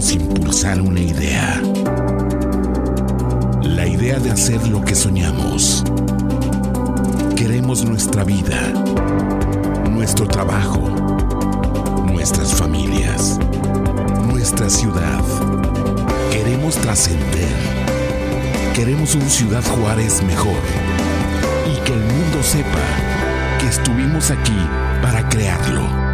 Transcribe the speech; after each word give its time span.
Impulsar 0.00 0.80
una 0.80 1.00
idea. 1.00 1.60
La 3.62 3.84
idea 3.84 4.20
de 4.20 4.30
hacer 4.30 4.64
lo 4.68 4.80
que 4.84 4.94
soñamos. 4.94 5.82
Queremos 7.34 7.84
nuestra 7.84 8.22
vida, 8.22 8.72
nuestro 9.90 10.28
trabajo, 10.28 10.88
nuestras 12.12 12.54
familias, 12.54 13.40
nuestra 14.28 14.70
ciudad. 14.70 15.20
Queremos 16.30 16.76
trascender. 16.76 17.56
Queremos 18.74 19.16
un 19.16 19.28
Ciudad 19.28 19.64
Juárez 19.64 20.22
mejor. 20.22 20.62
Y 21.66 21.84
que 21.84 21.92
el 21.92 22.00
mundo 22.00 22.40
sepa 22.42 23.58
que 23.58 23.66
estuvimos 23.66 24.30
aquí 24.30 24.56
para 25.02 25.28
crearlo. 25.28 26.07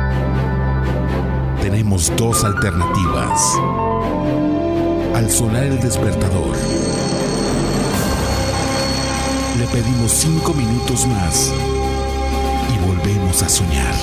Tenemos 1.64 2.12
dos 2.18 2.44
alternativas. 2.44 3.40
Al 5.14 5.30
sonar 5.30 5.62
el 5.62 5.80
despertador, 5.80 6.54
le 9.58 9.66
pedimos 9.68 10.12
cinco 10.12 10.52
minutos 10.52 11.06
más 11.06 11.50
y 12.68 12.86
volvemos 12.86 13.42
a 13.42 13.48
soñar. 13.48 13.94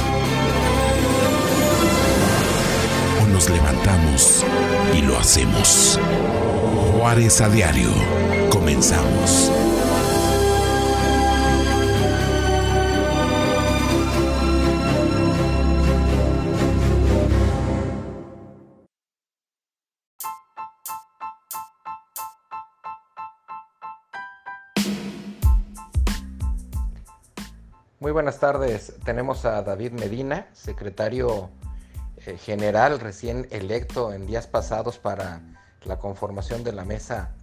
O 3.24 3.28
nos 3.28 3.48
levantamos 3.48 4.44
y 4.98 5.04
lo 5.04 5.20
hacemos. 5.20 6.00
Juárez 6.98 7.42
a 7.42 7.50
diario. 7.50 7.92
Comenzamos. 8.50 9.52
Muy 28.02 28.12
buenas 28.12 28.40
tardes. 28.40 28.94
Tenemos 29.06 29.46
a 29.46 29.62
David 29.62 29.92
Medina, 29.92 30.48
secretario 30.54 31.52
eh, 32.26 32.36
general 32.36 33.00
recién 33.00 33.48
electo 33.52 34.12
en 34.12 34.26
días 34.26 34.48
pasados 34.48 34.98
para 34.98 35.44
la 35.86 36.00
conformación 36.00 36.64
de 36.64 36.72
la 36.74 36.84
mesa 36.84 37.36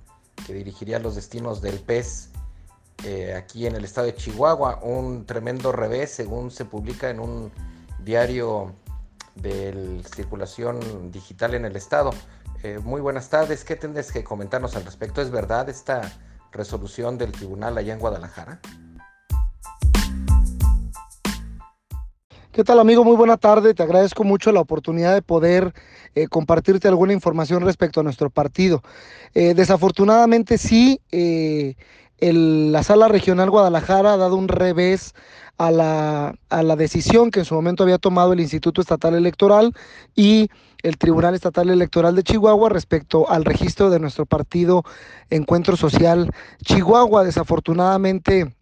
que 0.45 0.55
dirigiría 0.55 0.99
los 0.99 1.15
destinos 1.15 1.63
del 1.63 1.79
PES 1.79 2.31
eh, 3.05 3.35
aquí 3.35 3.69
en 3.69 3.77
el 3.77 3.85
estado 3.85 4.09
de 4.09 4.17
Chihuahua. 4.17 4.81
Un 4.83 5.27
tremendo 5.27 5.71
revés, 5.71 6.11
según 6.11 6.51
se 6.51 6.65
publica 6.65 7.09
en 7.09 7.21
un 7.21 7.53
diario 8.03 8.75
de 9.37 10.03
circulación 10.13 11.13
digital 11.13 11.55
en 11.55 11.67
el 11.67 11.77
estado. 11.77 12.11
Eh, 12.65 12.81
muy 12.83 13.01
buenas 13.01 13.31
tardes. 13.31 13.63
¿Qué 13.63 13.77
tendrías 13.77 14.11
que 14.11 14.25
comentarnos 14.25 14.75
al 14.75 14.85
respecto? 14.85 15.23
¿Es 15.23 15.31
verdad 15.31 15.69
esta 15.69 16.01
resolución 16.51 17.17
del 17.17 17.31
tribunal 17.31 17.79
allá 17.79 17.93
en 17.93 18.01
Guadalajara? 18.01 18.61
¿Qué 22.59 22.65
tal 22.65 22.81
amigo? 22.81 23.05
Muy 23.05 23.15
buena 23.15 23.37
tarde. 23.37 23.73
Te 23.73 23.85
agradezco 23.85 24.25
mucho 24.25 24.51
la 24.51 24.59
oportunidad 24.59 25.15
de 25.15 25.23
poder 25.23 25.73
eh, 26.17 26.27
compartirte 26.27 26.89
alguna 26.89 27.13
información 27.13 27.63
respecto 27.63 28.01
a 28.01 28.03
nuestro 28.03 28.31
partido. 28.31 28.83
Eh, 29.33 29.55
desafortunadamente 29.55 30.59
sí, 30.59 31.01
eh, 31.13 31.77
la 32.19 32.83
sala 32.83 33.07
regional 33.07 33.49
Guadalajara 33.49 34.15
ha 34.15 34.17
dado 34.17 34.35
un 34.35 34.49
revés 34.49 35.15
a 35.57 35.71
la, 35.71 36.35
a 36.49 36.63
la 36.65 36.75
decisión 36.75 37.31
que 37.31 37.39
en 37.39 37.45
su 37.45 37.55
momento 37.55 37.85
había 37.85 37.99
tomado 37.99 38.33
el 38.33 38.41
Instituto 38.41 38.81
Estatal 38.81 39.15
Electoral 39.15 39.73
y 40.17 40.49
el 40.83 40.99
Tribunal 40.99 41.37
Estatal 41.37 41.71
Electoral 41.71 42.17
de 42.17 42.25
Chihuahua 42.25 42.71
respecto 42.71 43.31
al 43.31 43.45
registro 43.45 43.89
de 43.89 44.01
nuestro 44.01 44.27
partido 44.27 44.83
Encuentro 45.31 45.77
Social 45.77 46.33
Chihuahua. 46.65 47.23
Desafortunadamente 47.23 48.58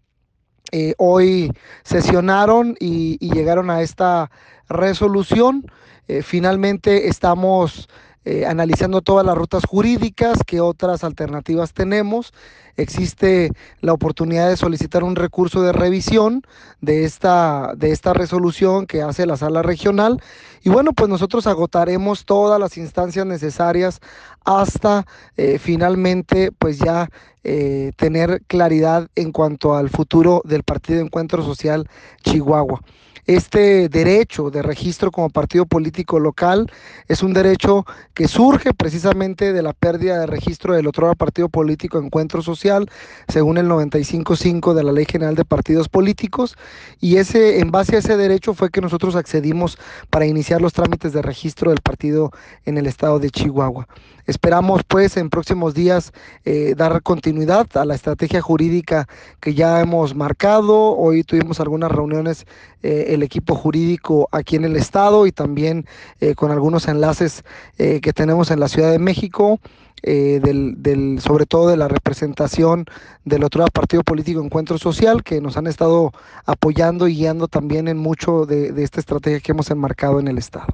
eh, 0.73 0.95
hoy 0.99 1.53
sesionaron 1.85 2.77
y, 2.81 3.19
llegaron 3.19 3.71
a 3.71 3.83
esta 3.83 4.31
resolución. 4.69 5.65
Eh, 6.09 6.23
finalmente 6.23 7.09
estamos 7.09 7.89
eh, 8.29 8.45
analizando 8.45 9.03
todas 9.03 9.25
las 9.25 9.39
rutas 9.39 9.65
jurídicas, 9.65 10.41
qué 10.45 10.61
otras 10.61 11.05
alternativas 11.05 11.73
tenemos. 11.73 12.33
Existe 12.77 13.53
la 13.83 13.93
oportunidad 13.93 14.49
de 14.49 14.57
solicitar 14.57 15.05
un 15.05 15.15
recurso 15.15 15.63
de 15.63 15.71
revisión 15.71 16.43
de 16.81 17.05
esta, 17.05 17.73
de 17.77 17.93
esta 17.93 18.15
resolución 18.15 18.87
que 18.87 19.01
hace 19.01 19.27
la 19.27 19.37
sala 19.37 19.63
regional. 19.63 20.21
Y 20.65 20.71
bueno, 20.71 20.93
pues 20.93 21.09
nosotros 21.09 21.47
agotaremos 21.47 22.25
todas 22.25 22.59
las 22.59 22.77
instancias 22.77 23.27
necesarias 23.27 24.01
hasta 24.45 25.07
eh, 25.37 25.61
finalmente 25.61 26.51
pues 26.51 26.81
ya 26.81 27.09
eh, 27.45 27.93
tener 27.95 28.43
claridad 28.49 29.09
en 29.15 29.31
cuanto 29.31 29.77
al 29.77 29.89
futuro 29.89 30.43
del 30.45 30.65
Partido 30.65 31.01
Encuentro 31.01 31.45
Social 31.45 31.89
Chihuahua. 32.25 32.83
Este 33.27 33.89
derecho 33.89 34.51
de 34.53 34.63
registro 34.63 35.11
como 35.11 35.31
partido 35.31 35.67
político 35.67 36.21
local 36.21 36.71
es 37.09 37.25
un 37.25 37.33
derecho 37.33 37.85
que 38.15 38.29
surge 38.29 38.73
precisamente 38.73 39.53
de 39.53 39.63
la 39.63 39.73
pérdida 39.73 40.21
de 40.21 40.27
registro 40.27 40.75
del 40.75 40.87
otro 40.87 41.13
partido 41.17 41.49
político 41.49 41.99
Encuentro 41.99 42.41
Social, 42.41 42.89
según 43.27 43.59
el 43.59 43.67
95.5 43.67 44.75
de 44.75 44.85
la 44.85 44.93
Ley 44.93 45.07
General 45.11 45.35
de 45.35 45.45
Partidos 45.45 45.89
Políticos, 45.89 46.57
y 47.01 47.17
ese 47.17 47.59
en 47.59 47.73
base 47.73 47.97
a 47.97 47.99
ese 47.99 48.17
derecho 48.17 48.55
fue 48.55 48.71
que 48.71 48.81
nosotros 48.81 49.17
accedimos 49.17 49.77
para 50.09 50.27
iniciar 50.27 50.63
los 50.63 50.73
trámites 50.73 51.13
de 51.13 51.23
registro 51.23 51.71
del 51.71 51.81
partido 51.81 52.31
en 52.65 52.79
el 52.79 52.87
estado 52.87 53.19
de 53.19 53.31
Chihuahua. 53.31 53.89
Esperamos 54.27 54.83
pues 54.83 55.17
en 55.17 55.31
próximos 55.31 55.73
días 55.73 56.13
eh, 56.45 56.75
dar 56.77 57.01
continuidad 57.03 57.69
a 57.77 57.85
la 57.85 57.95
estrategia 57.95 58.43
jurídica 58.43 59.07
que 59.41 59.55
ya 59.55 59.81
hemos 59.81 60.17
marcado. 60.17 60.97
Hoy 60.97 61.23
tuvimos 61.23 61.61
algunas 61.61 61.93
reuniones 61.93 62.45
eh, 62.83 63.16
el 63.17 63.25
equipo 63.25 63.55
jurídico 63.55 64.29
aquí 64.31 64.57
en 64.57 64.65
el 64.65 64.77
estado 64.77 65.27
y 65.27 65.33
también 65.33 65.87
eh, 66.21 66.35
con 66.35 66.53
algunos 66.53 66.89
enlaces 66.89 67.45
que 67.77 68.13
tenemos 68.15 68.51
en 68.51 68.61
la 68.61 68.69
Ciudad 68.69 68.91
de 68.91 68.99
México. 68.99 69.59
del, 70.03 71.19
sobre 71.21 71.47
todo 71.47 71.69
de 71.69 71.77
la 71.77 71.89
representación 71.89 72.85
del 73.25 73.43
otro 73.43 73.65
partido 73.73 74.03
político 74.05 74.41
Encuentro 74.41 74.79
Social, 74.79 75.25
que 75.25 75.41
nos 75.41 75.57
han 75.57 75.67
estado 75.67 76.13
apoyando 76.45 77.09
y 77.09 77.17
guiando 77.17 77.49
también 77.49 77.89
en 77.89 77.99
mucho 77.99 78.47
de 78.47 78.83
esta 78.83 79.01
estrategia 79.01 79.41
que 79.41 79.53
hemos 79.53 79.71
enmarcado 79.71 80.21
en 80.21 80.29
el 80.29 80.39
Estado. 80.39 80.69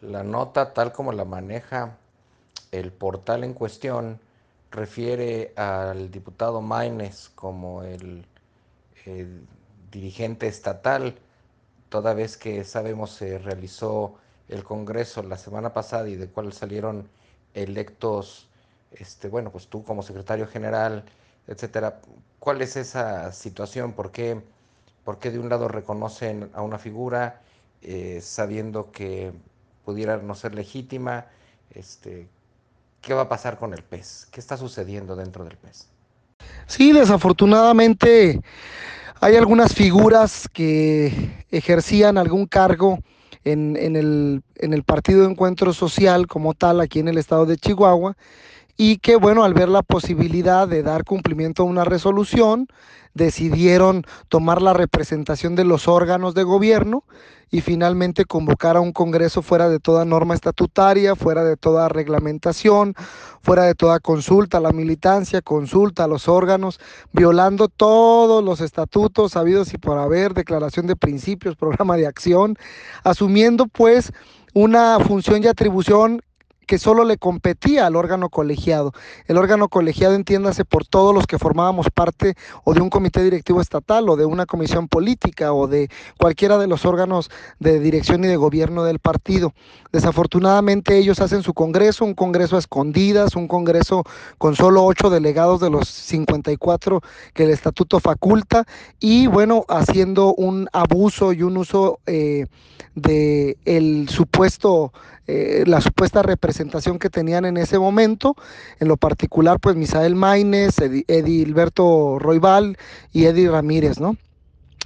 La 0.00 0.22
nota 0.22 0.72
tal 0.72 0.92
como 0.92 1.12
la 1.12 1.24
maneja 1.24 1.96
el 2.70 2.92
portal 2.92 3.44
en 3.44 3.54
cuestión 3.54 4.20
refiere 4.70 5.52
al 5.56 6.10
diputado 6.10 6.60
Maines 6.60 7.30
como 7.34 7.82
el, 7.82 8.24
dirigente 9.96 10.46
estatal, 10.46 11.16
toda 11.88 12.12
vez 12.12 12.36
que 12.36 12.64
sabemos 12.64 13.10
se 13.12 13.38
realizó 13.38 14.16
el 14.48 14.62
Congreso 14.62 15.22
la 15.22 15.38
semana 15.38 15.72
pasada 15.72 16.08
y 16.08 16.16
de 16.16 16.28
cual 16.28 16.52
salieron 16.52 17.08
electos, 17.54 18.48
este, 18.92 19.28
bueno, 19.28 19.50
pues 19.50 19.68
tú 19.68 19.84
como 19.84 20.02
secretario 20.02 20.46
general, 20.46 21.04
etcétera. 21.46 22.00
¿Cuál 22.38 22.60
es 22.60 22.76
esa 22.76 23.32
situación? 23.32 23.94
¿Por 23.94 24.12
qué, 24.12 24.42
por 25.02 25.18
qué 25.18 25.30
de 25.30 25.38
un 25.38 25.48
lado 25.48 25.66
reconocen 25.66 26.50
a 26.52 26.60
una 26.60 26.78
figura 26.78 27.40
eh, 27.80 28.20
sabiendo 28.22 28.92
que 28.92 29.32
pudiera 29.84 30.18
no 30.18 30.34
ser 30.34 30.54
legítima, 30.54 31.26
este, 31.70 32.28
¿qué 33.00 33.14
va 33.14 33.22
a 33.22 33.28
pasar 33.30 33.58
con 33.58 33.72
el 33.72 33.82
pez? 33.82 34.28
¿Qué 34.30 34.40
está 34.40 34.58
sucediendo 34.58 35.16
dentro 35.16 35.44
del 35.44 35.56
pez? 35.56 35.88
Sí, 36.66 36.92
desafortunadamente 36.92 38.42
hay 39.20 39.36
algunas 39.36 39.74
figuras 39.74 40.48
que 40.52 41.44
ejercían 41.50 42.18
algún 42.18 42.46
cargo 42.46 42.98
en, 43.44 43.76
el, 43.76 44.42
en 44.56 44.72
el 44.72 44.82
Partido 44.82 45.22
de 45.22 45.30
Encuentro 45.30 45.72
Social 45.72 46.26
como 46.26 46.54
tal 46.54 46.80
aquí 46.80 46.98
en 46.98 47.08
el 47.08 47.18
estado 47.18 47.46
de 47.46 47.56
Chihuahua 47.56 48.16
y 48.76 48.98
que 48.98 49.16
bueno, 49.16 49.44
al 49.44 49.54
ver 49.54 49.68
la 49.68 49.82
posibilidad 49.82 50.68
de 50.68 50.82
dar 50.82 51.04
cumplimiento 51.04 51.62
a 51.62 51.66
una 51.66 51.84
resolución, 51.84 52.68
decidieron 53.14 54.04
tomar 54.28 54.60
la 54.60 54.74
representación 54.74 55.56
de 55.56 55.64
los 55.64 55.88
órganos 55.88 56.34
de 56.34 56.42
gobierno 56.42 57.04
y 57.50 57.60
finalmente 57.60 58.24
convocar 58.24 58.76
a 58.76 58.80
un 58.80 58.92
Congreso 58.92 59.40
fuera 59.40 59.68
de 59.68 59.78
toda 59.78 60.04
norma 60.04 60.34
estatutaria, 60.34 61.14
fuera 61.14 61.44
de 61.44 61.56
toda 61.56 61.88
reglamentación, 61.88 62.94
fuera 63.40 63.62
de 63.62 63.74
toda 63.74 64.00
consulta 64.00 64.58
a 64.58 64.60
la 64.60 64.72
militancia, 64.72 65.40
consulta 65.40 66.04
a 66.04 66.08
los 66.08 66.28
órganos, 66.28 66.80
violando 67.12 67.68
todos 67.68 68.44
los 68.44 68.60
estatutos 68.60 69.32
sabidos 69.32 69.72
y 69.72 69.78
por 69.78 69.98
haber, 69.98 70.34
declaración 70.34 70.86
de 70.86 70.96
principios, 70.96 71.56
programa 71.56 71.96
de 71.96 72.06
acción, 72.06 72.56
asumiendo 73.04 73.66
pues 73.66 74.12
una 74.52 74.98
función 75.00 75.42
y 75.42 75.46
atribución 75.46 76.20
que 76.66 76.78
solo 76.78 77.04
le 77.04 77.16
competía 77.16 77.86
al 77.86 77.96
órgano 77.96 78.28
colegiado. 78.28 78.92
El 79.26 79.38
órgano 79.38 79.68
colegiado 79.68 80.14
entiéndase 80.14 80.64
por 80.64 80.86
todos 80.86 81.14
los 81.14 81.26
que 81.26 81.38
formábamos 81.38 81.86
parte 81.94 82.34
o 82.64 82.74
de 82.74 82.80
un 82.80 82.90
comité 82.90 83.22
directivo 83.22 83.60
estatal 83.60 84.08
o 84.08 84.16
de 84.16 84.24
una 84.24 84.46
comisión 84.46 84.88
política 84.88 85.52
o 85.52 85.68
de 85.68 85.88
cualquiera 86.18 86.58
de 86.58 86.66
los 86.66 86.84
órganos 86.84 87.30
de 87.60 87.80
dirección 87.80 88.24
y 88.24 88.26
de 88.26 88.36
gobierno 88.36 88.84
del 88.84 88.98
partido. 88.98 89.54
Desafortunadamente 89.92 90.98
ellos 90.98 91.20
hacen 91.20 91.42
su 91.42 91.54
congreso, 91.54 92.04
un 92.04 92.14
congreso 92.14 92.56
a 92.56 92.58
escondidas, 92.58 93.36
un 93.36 93.48
congreso 93.48 94.02
con 94.38 94.56
solo 94.56 94.84
ocho 94.84 95.08
delegados 95.08 95.60
de 95.60 95.70
los 95.70 95.88
54 95.88 97.00
que 97.32 97.44
el 97.44 97.50
estatuto 97.50 98.00
faculta 98.00 98.66
y 98.98 99.28
bueno, 99.28 99.64
haciendo 99.68 100.34
un 100.34 100.68
abuso 100.72 101.32
y 101.32 101.42
un 101.42 101.56
uso 101.56 102.00
eh, 102.06 102.46
de 102.94 103.56
el 103.64 104.08
supuesto 104.08 104.92
eh, 105.26 105.64
la 105.66 105.80
supuesta 105.80 106.22
representación 106.22 106.98
que 106.98 107.10
tenían 107.10 107.44
en 107.44 107.56
ese 107.56 107.78
momento, 107.78 108.36
en 108.80 108.88
lo 108.88 108.96
particular 108.96 109.58
pues 109.60 109.76
Misael 109.76 110.14
Maines, 110.14 110.78
Edilberto 110.78 112.18
Roibal 112.18 112.76
y 113.12 113.24
Eddie 113.24 113.50
Ramírez, 113.50 114.00
¿no? 114.00 114.16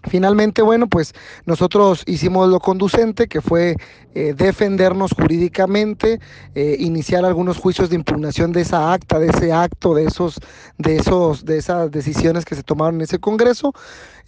Finalmente, 0.08 0.62
bueno, 0.62 0.88
pues 0.88 1.14
nosotros 1.44 2.04
hicimos 2.06 2.48
lo 2.48 2.58
conducente, 2.58 3.28
que 3.28 3.42
fue 3.42 3.76
eh, 4.14 4.34
defendernos 4.34 5.12
jurídicamente, 5.12 6.20
eh, 6.54 6.76
iniciar 6.78 7.26
algunos 7.26 7.58
juicios 7.58 7.90
de 7.90 7.96
impugnación 7.96 8.52
de 8.52 8.62
esa 8.62 8.94
acta, 8.94 9.18
de 9.18 9.28
ese 9.28 9.52
acto, 9.52 9.94
de 9.94 10.04
esos, 10.04 10.40
de 10.78 10.96
esos, 10.96 11.44
de 11.44 11.58
esas 11.58 11.90
decisiones 11.90 12.46
que 12.46 12.54
se 12.54 12.62
tomaron 12.62 12.94
en 12.94 13.02
ese 13.02 13.18
Congreso. 13.18 13.74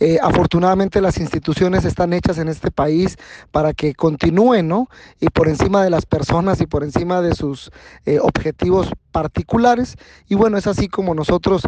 Eh, 0.04 0.18
afortunadamente 0.20 1.00
las 1.00 1.18
instituciones 1.18 1.84
están 1.84 2.12
hechas 2.12 2.38
en 2.38 2.48
este 2.48 2.72
país 2.72 3.16
para 3.52 3.72
que 3.72 3.94
continúen, 3.94 4.66
¿no? 4.66 4.88
Y 5.20 5.28
por 5.28 5.46
encima 5.46 5.84
de 5.84 5.90
las 5.90 6.06
personas 6.06 6.60
y 6.60 6.66
por 6.66 6.82
encima 6.82 7.22
de 7.22 7.36
sus 7.36 7.70
objetivos 8.20 8.88
particulares. 9.12 9.96
Y 10.28 10.34
bueno, 10.34 10.58
es 10.58 10.66
así 10.66 10.88
como 10.88 11.14
nosotros 11.14 11.62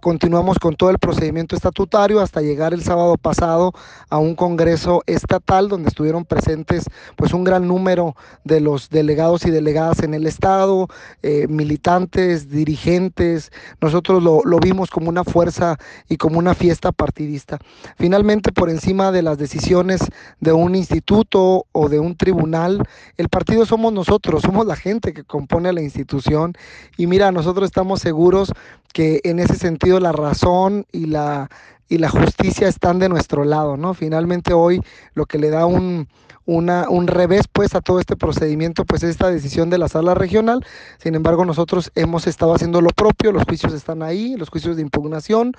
continuamos 0.00 0.58
con 0.58 0.74
todo 0.74 0.90
el 0.90 0.98
procedimiento 0.98 1.54
estatutario 1.54 2.20
hasta 2.20 2.40
llegar 2.40 2.74
el 2.74 2.82
sábado 2.82 3.16
pasado 3.16 3.72
a 4.08 4.18
un 4.18 4.34
Congreso 4.34 5.04
estatal 5.06 5.68
donde 5.68 5.88
estuvieron 5.88 6.24
presentes 6.24 6.86
pues 7.14 7.32
un 7.32 7.44
gran 7.44 7.68
número 7.68 8.16
de 8.42 8.60
los 8.60 8.90
delegados 8.90 9.46
y 9.46 9.50
delegadas 9.50 10.02
en 10.02 10.14
el 10.14 10.26
Estado, 10.26 10.88
eh, 11.22 11.46
militantes, 11.48 12.50
dirigentes. 12.50 13.52
Nosotros 13.80 14.22
lo, 14.22 14.42
lo 14.44 14.58
vimos 14.58 14.90
como 14.90 15.08
una 15.08 15.22
fuerza 15.24 15.78
y 16.08 16.16
como 16.16 16.38
una 16.38 16.54
fiesta 16.54 16.90
partidista. 16.90 17.59
Finalmente, 17.96 18.52
por 18.52 18.70
encima 18.70 19.12
de 19.12 19.22
las 19.22 19.38
decisiones 19.38 20.00
de 20.40 20.52
un 20.52 20.74
instituto 20.74 21.66
o 21.72 21.88
de 21.88 22.00
un 22.00 22.16
tribunal, 22.16 22.82
el 23.16 23.28
partido 23.28 23.66
somos 23.66 23.92
nosotros, 23.92 24.42
somos 24.42 24.66
la 24.66 24.76
gente 24.76 25.12
que 25.12 25.24
compone 25.24 25.72
la 25.72 25.82
institución. 25.82 26.54
Y 26.96 27.06
mira, 27.06 27.32
nosotros 27.32 27.66
estamos 27.66 28.00
seguros 28.00 28.52
que 28.92 29.20
en 29.24 29.38
ese 29.38 29.54
sentido 29.54 30.00
la 30.00 30.12
razón 30.12 30.86
y 30.92 31.06
la 31.06 31.48
y 31.90 31.98
la 31.98 32.08
justicia 32.08 32.68
están 32.68 33.00
de 33.00 33.08
nuestro 33.08 33.44
lado, 33.44 33.76
¿no? 33.76 33.94
Finalmente 33.94 34.52
hoy 34.52 34.80
lo 35.14 35.26
que 35.26 35.38
le 35.38 35.50
da 35.50 35.66
un, 35.66 36.06
un 36.46 37.06
revés 37.06 37.46
pues 37.52 37.74
a 37.74 37.80
todo 37.80 38.00
este 38.00 38.16
procedimiento, 38.16 38.84
pues 38.84 39.02
esta 39.02 39.30
decisión 39.30 39.70
de 39.70 39.78
la 39.78 39.88
sala 39.88 40.14
regional. 40.14 40.64
Sin 40.98 41.14
embargo, 41.14 41.44
nosotros 41.44 41.92
hemos 41.94 42.26
estado 42.26 42.54
haciendo 42.54 42.80
lo 42.80 42.90
propio, 42.90 43.32
los 43.32 43.44
juicios 43.44 43.72
están 43.72 44.02
ahí, 44.02 44.36
los 44.36 44.48
juicios 44.48 44.76
de 44.76 44.82
impugnación, 44.82 45.52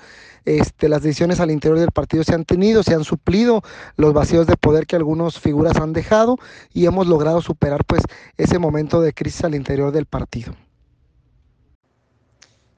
este, 0.44 0.88
las 0.88 1.02
decisiones 1.02 1.40
al 1.40 1.50
interior 1.50 1.78
del 1.78 1.92
partido 1.92 2.24
se 2.24 2.34
han 2.34 2.44
tenido, 2.44 2.82
se 2.82 2.94
han 2.94 3.04
suplido 3.04 3.62
los 3.96 4.12
vacíos 4.12 4.46
de 4.46 4.56
poder 4.56 4.86
que 4.86 4.96
algunas 4.96 5.38
figuras 5.38 5.76
han 5.76 5.92
dejado 5.92 6.36
y 6.72 6.86
hemos 6.86 7.06
logrado 7.06 7.40
superar 7.40 7.84
pues 7.84 8.02
ese 8.36 8.58
momento 8.58 9.00
de 9.00 9.14
crisis 9.14 9.44
al 9.44 9.54
interior 9.54 9.92
del 9.92 10.06
partido. 10.06 10.54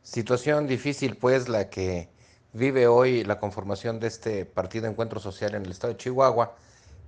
Situación 0.02 0.68
difícil 0.68 1.16
pues 1.16 1.48
la 1.48 1.68
que 1.70 2.08
vive 2.52 2.86
hoy 2.86 3.24
la 3.24 3.40
conformación 3.40 3.98
de 3.98 4.06
este 4.06 4.44
partido 4.44 4.86
Encuentro 4.86 5.18
Social 5.18 5.54
en 5.54 5.64
el 5.64 5.72
estado 5.72 5.92
de 5.92 5.98
Chihuahua. 5.98 6.54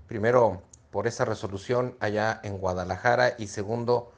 Primero, 0.09 0.63
por 0.97 1.07
esa 1.07 1.27
resolución 1.27 1.95
allá 2.01 2.41
en 2.43 2.57
Guadalajara 2.57 3.35
y 3.37 3.49
segundo 3.49 4.13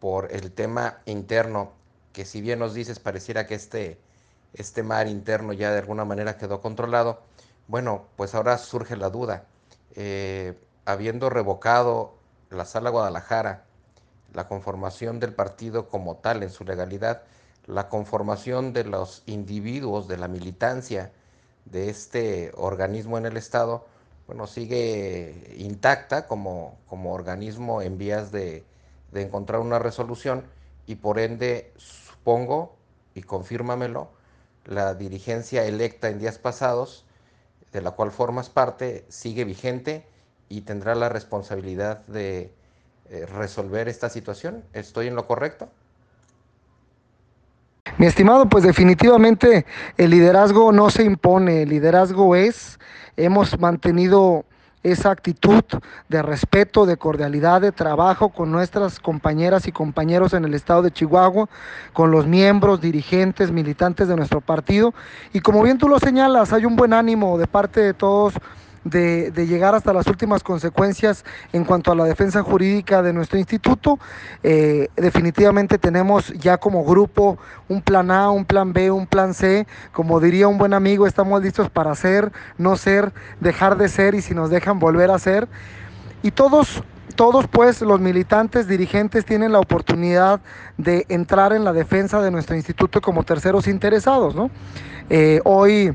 por 0.00 0.32
el 0.32 0.50
tema 0.50 0.98
interno, 1.04 1.70
que 2.12 2.24
si 2.24 2.40
bien 2.40 2.58
nos 2.58 2.74
dices 2.74 2.98
pareciera 2.98 3.46
que 3.46 3.54
este, 3.54 4.00
este 4.52 4.82
mar 4.82 5.06
interno 5.06 5.52
ya 5.52 5.70
de 5.70 5.78
alguna 5.78 6.04
manera 6.04 6.36
quedó 6.36 6.60
controlado, 6.60 7.20
bueno, 7.68 8.08
pues 8.16 8.34
ahora 8.34 8.58
surge 8.58 8.96
la 8.96 9.10
duda. 9.10 9.44
Eh, 9.94 10.58
habiendo 10.84 11.30
revocado 11.30 12.14
la 12.50 12.64
sala 12.64 12.90
Guadalajara, 12.90 13.66
la 14.32 14.48
conformación 14.48 15.20
del 15.20 15.34
partido 15.34 15.88
como 15.88 16.16
tal 16.16 16.42
en 16.42 16.50
su 16.50 16.64
legalidad, 16.64 17.22
la 17.66 17.88
conformación 17.88 18.72
de 18.72 18.82
los 18.82 19.22
individuos, 19.26 20.08
de 20.08 20.16
la 20.16 20.26
militancia 20.26 21.12
de 21.64 21.90
este 21.90 22.50
organismo 22.56 23.18
en 23.18 23.26
el 23.26 23.36
Estado, 23.36 23.86
bueno, 24.26 24.46
sigue 24.46 25.54
intacta 25.58 26.26
como, 26.26 26.78
como 26.88 27.12
organismo 27.12 27.82
en 27.82 27.98
vías 27.98 28.32
de, 28.32 28.64
de, 29.12 29.22
encontrar 29.22 29.60
una 29.60 29.78
resolución 29.78 30.44
y 30.86 30.96
por 30.96 31.18
ende 31.18 31.72
supongo, 31.76 32.76
y 33.14 33.22
confírmamelo, 33.22 34.08
la 34.64 34.94
dirigencia 34.94 35.64
electa 35.64 36.08
en 36.08 36.18
días 36.18 36.38
pasados, 36.38 37.04
de 37.72 37.80
la 37.82 37.90
cual 37.92 38.10
formas 38.10 38.48
parte, 38.48 39.04
sigue 39.08 39.44
vigente 39.44 40.06
y 40.48 40.62
tendrá 40.62 40.94
la 40.94 41.08
responsabilidad 41.08 42.06
de 42.06 42.52
eh, 43.10 43.26
resolver 43.26 43.88
esta 43.88 44.08
situación. 44.08 44.64
¿Estoy 44.72 45.08
en 45.08 45.14
lo 45.14 45.26
correcto? 45.26 45.68
Mi 47.98 48.06
estimado, 48.06 48.48
pues 48.48 48.64
definitivamente 48.64 49.66
el 49.96 50.10
liderazgo 50.10 50.72
no 50.72 50.90
se 50.90 51.04
impone, 51.04 51.62
el 51.62 51.68
liderazgo 51.68 52.34
es, 52.34 52.78
hemos 53.16 53.58
mantenido 53.58 54.44
esa 54.84 55.10
actitud 55.10 55.64
de 56.10 56.22
respeto, 56.22 56.84
de 56.84 56.98
cordialidad, 56.98 57.62
de 57.62 57.72
trabajo 57.72 58.28
con 58.28 58.52
nuestras 58.52 59.00
compañeras 59.00 59.66
y 59.66 59.72
compañeros 59.72 60.34
en 60.34 60.44
el 60.44 60.52
estado 60.52 60.82
de 60.82 60.92
Chihuahua, 60.92 61.48
con 61.94 62.10
los 62.10 62.26
miembros, 62.26 62.82
dirigentes, 62.82 63.50
militantes 63.50 64.08
de 64.08 64.16
nuestro 64.16 64.42
partido. 64.42 64.92
Y 65.32 65.40
como 65.40 65.62
bien 65.62 65.78
tú 65.78 65.88
lo 65.88 65.98
señalas, 65.98 66.52
hay 66.52 66.66
un 66.66 66.76
buen 66.76 66.92
ánimo 66.92 67.38
de 67.38 67.46
parte 67.46 67.80
de 67.80 67.94
todos 67.94 68.34
de, 68.84 69.32
llegar 69.46 69.74
hasta 69.74 69.92
las 69.92 70.06
últimas 70.06 70.42
consecuencias 70.42 71.24
en 71.52 71.64
cuanto 71.64 71.90
a 71.90 71.94
la 71.94 72.04
defensa 72.04 72.42
jurídica 72.42 73.02
de 73.02 73.12
nuestro 73.12 73.38
instituto. 73.38 73.98
Eh, 74.42 74.88
definitivamente 74.96 75.78
tenemos 75.78 76.32
ya 76.34 76.58
como 76.58 76.84
grupo 76.84 77.38
un 77.68 77.82
plan 77.82 78.10
A, 78.10 78.30
un 78.30 78.44
plan 78.44 78.72
B, 78.72 78.90
un 78.90 79.06
plan 79.06 79.34
C. 79.34 79.66
Como 79.92 80.20
diría 80.20 80.48
un 80.48 80.58
buen 80.58 80.74
amigo, 80.74 81.06
estamos 81.06 81.42
listos 81.42 81.70
para 81.70 81.94
ser, 81.94 82.32
no 82.58 82.76
ser, 82.76 83.12
dejar 83.40 83.76
de 83.76 83.88
ser 83.88 84.14
y 84.14 84.22
si 84.22 84.34
nos 84.34 84.50
dejan 84.50 84.78
volver 84.78 85.10
a 85.10 85.18
ser. 85.18 85.48
Y 86.22 86.30
todos 86.30 86.82
todos 87.16 87.46
pues 87.46 87.80
los 87.80 88.00
militantes, 88.00 88.66
dirigentes 88.66 89.24
tienen 89.24 89.52
la 89.52 89.60
oportunidad 89.60 90.40
de 90.78 91.06
entrar 91.08 91.52
en 91.52 91.64
la 91.64 91.72
defensa 91.72 92.20
de 92.20 92.30
nuestro 92.30 92.56
instituto 92.56 93.00
como 93.00 93.22
terceros 93.22 93.68
interesados. 93.68 94.34
¿no? 94.34 94.50
Eh, 95.10 95.40
hoy 95.44 95.94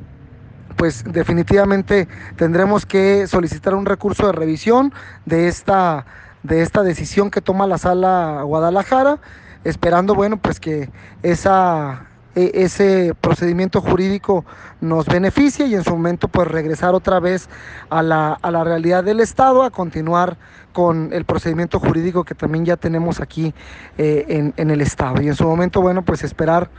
pues 0.79 1.03
definitivamente 1.03 2.07
tendremos 2.37 2.85
que 2.85 3.27
solicitar 3.27 3.75
un 3.75 3.85
recurso 3.85 4.27
de 4.27 4.31
revisión 4.31 4.93
de 5.25 5.49
esta, 5.49 6.05
de 6.41 6.61
esta 6.61 6.83
decisión 6.83 7.29
que 7.31 7.41
toma 7.41 7.67
la 7.67 7.77
sala 7.77 8.43
Guadalajara, 8.43 9.19
esperando, 9.65 10.15
bueno, 10.15 10.37
pues 10.37 10.61
que 10.61 10.89
esa, 11.21 12.07
e, 12.33 12.51
ese 12.53 13.13
procedimiento 13.19 13.81
jurídico 13.81 14.45
nos 14.79 15.05
beneficie 15.05 15.65
y 15.65 15.75
en 15.75 15.83
su 15.83 15.91
momento 15.91 16.29
pues 16.29 16.47
regresar 16.47 16.95
otra 16.95 17.19
vez 17.19 17.49
a 17.89 18.01
la, 18.01 18.39
a 18.41 18.49
la 18.49 18.63
realidad 18.63 19.03
del 19.03 19.19
Estado, 19.19 19.63
a 19.63 19.71
continuar 19.71 20.37
con 20.71 21.11
el 21.11 21.25
procedimiento 21.25 21.81
jurídico 21.81 22.23
que 22.23 22.35
también 22.35 22.63
ya 22.63 22.77
tenemos 22.77 23.19
aquí 23.19 23.53
eh, 23.97 24.23
en, 24.29 24.53
en, 24.55 24.71
el 24.71 24.79
Estado. 24.79 25.21
Y 25.21 25.27
en 25.27 25.35
su 25.35 25.43
momento, 25.43 25.81
bueno, 25.81 26.03
pues 26.03 26.23
esperar 26.23 26.69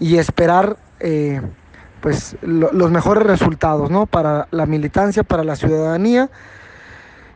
y 0.00 0.16
esperar 0.16 0.78
eh, 0.98 1.42
pues 2.00 2.36
los 2.42 2.90
mejores 2.90 3.24
resultados, 3.24 3.90
¿no? 3.90 4.06
Para 4.06 4.48
la 4.50 4.66
militancia, 4.66 5.22
para 5.22 5.44
la 5.44 5.56
ciudadanía. 5.56 6.30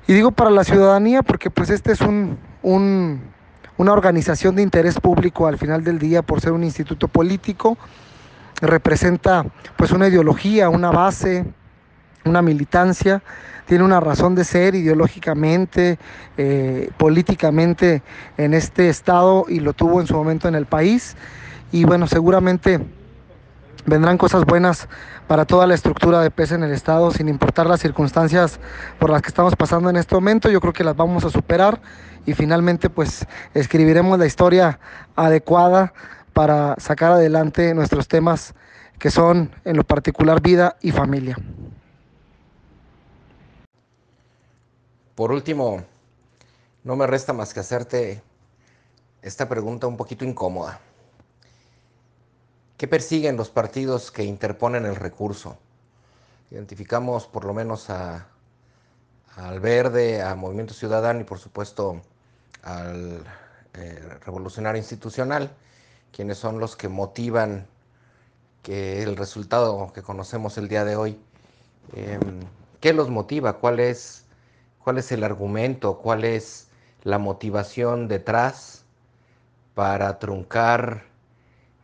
Y 0.07 0.14
digo 0.14 0.33
para 0.33 0.50
la 0.50 0.64
ciudadanía 0.64 1.23
porque 1.23 1.50
pues 1.50 1.71
este 1.71 1.92
es 1.92 2.00
un, 2.00 2.38
una 2.62 3.92
organización 3.92 4.57
de 4.57 4.62
interés 4.62 4.99
público 4.99 5.47
al 5.47 5.59
final 5.59 5.85
del 5.85 5.99
día 5.99 6.23
por 6.23 6.40
ser 6.40 6.52
un 6.52 6.64
instituto 6.64 7.09
político. 7.09 7.78
Representa 8.61 9.45
pues 9.76 9.92
una 9.92 10.09
ideología, 10.09 10.69
una 10.69 10.90
base, 10.90 11.45
una 12.25 12.42
militancia, 12.42 13.23
tiene 13.66 13.85
una 13.85 14.00
razón 14.00 14.35
de 14.35 14.45
ser 14.45 14.75
ideológicamente, 14.75 15.99
eh, 16.37 16.90
políticamente 16.97 18.02
en 18.37 18.54
este 18.54 18.88
estado 18.88 19.47
y 19.49 19.61
lo 19.61 19.73
tuvo 19.73 20.00
en 20.00 20.07
su 20.07 20.14
momento 20.14 20.49
en 20.49 20.54
el 20.54 20.66
país. 20.66 21.16
Y 21.73 21.85
bueno, 21.85 22.07
seguramente 22.07 22.81
vendrán 23.86 24.18
cosas 24.18 24.44
buenas 24.44 24.88
para 25.26 25.44
toda 25.44 25.66
la 25.66 25.74
estructura 25.74 26.20
de 26.20 26.30
PES 26.30 26.52
en 26.52 26.62
el 26.64 26.72
Estado, 26.72 27.10
sin 27.10 27.28
importar 27.28 27.66
las 27.66 27.80
circunstancias 27.80 28.60
por 28.98 29.10
las 29.10 29.22
que 29.22 29.28
estamos 29.28 29.56
pasando 29.56 29.90
en 29.90 29.96
este 29.96 30.14
momento. 30.14 30.50
Yo 30.50 30.60
creo 30.60 30.72
que 30.72 30.84
las 30.84 30.96
vamos 30.96 31.24
a 31.24 31.30
superar 31.30 31.80
y 32.26 32.34
finalmente 32.34 32.90
pues 32.90 33.26
escribiremos 33.54 34.18
la 34.18 34.26
historia 34.26 34.78
adecuada 35.16 35.92
para 36.32 36.76
sacar 36.78 37.12
adelante 37.12 37.74
nuestros 37.74 38.08
temas 38.08 38.54
que 38.98 39.10
son 39.10 39.50
en 39.64 39.76
lo 39.76 39.84
particular 39.84 40.40
vida 40.40 40.76
y 40.80 40.92
familia. 40.92 41.36
Por 45.14 45.32
último, 45.32 45.82
no 46.84 46.96
me 46.96 47.06
resta 47.06 47.32
más 47.32 47.52
que 47.52 47.60
hacerte 47.60 48.22
esta 49.20 49.48
pregunta 49.48 49.86
un 49.86 49.96
poquito 49.96 50.24
incómoda. 50.24 50.80
¿Qué 52.82 52.88
persiguen 52.88 53.36
los 53.36 53.48
partidos 53.48 54.10
que 54.10 54.24
interponen 54.24 54.86
el 54.86 54.96
recurso? 54.96 55.56
Identificamos 56.50 57.28
por 57.28 57.44
lo 57.44 57.54
menos 57.54 57.88
al 57.90 59.60
Verde, 59.60 60.20
a 60.20 60.34
Movimiento 60.34 60.74
Ciudadano 60.74 61.20
y 61.20 61.22
por 61.22 61.38
supuesto 61.38 62.02
al 62.64 63.22
eh, 63.74 64.18
Revolucionario 64.26 64.80
Institucional, 64.80 65.52
quienes 66.10 66.38
son 66.38 66.58
los 66.58 66.74
que 66.74 66.88
motivan 66.88 67.68
que 68.64 69.04
el 69.04 69.16
resultado 69.16 69.92
que 69.92 70.02
conocemos 70.02 70.58
el 70.58 70.66
día 70.66 70.84
de 70.84 70.96
hoy. 70.96 71.20
Em, 71.94 72.40
¿Qué 72.80 72.92
los 72.92 73.10
motiva? 73.10 73.60
¿Cuál 73.60 73.78
es, 73.78 74.24
¿Cuál 74.82 74.98
es 74.98 75.12
el 75.12 75.22
argumento? 75.22 75.98
¿Cuál 75.98 76.24
es 76.24 76.66
la 77.04 77.18
motivación 77.18 78.08
detrás 78.08 78.84
para 79.76 80.18
truncar 80.18 81.12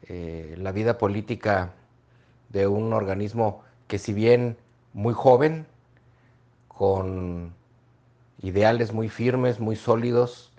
eh, 0.09 0.55
la 0.59 0.73
vida 0.73 0.99
política 0.99 1.75
de 2.49 2.67
un 2.67 2.93
organismo 2.93 3.63
que 3.87 3.99
si 3.99 4.13
bien 4.13 4.57
muy 4.93 5.15
joven, 5.15 5.67
con 6.69 7.53
ideales 8.43 8.93
muy 8.93 9.09
firmes, 9.09 9.61
muy 9.61 9.77
sólidos 9.77 10.53